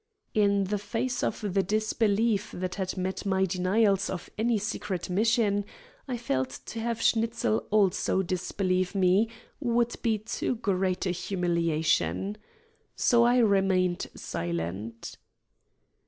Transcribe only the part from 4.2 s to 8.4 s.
any secret mission, I felt to have Schnitzel also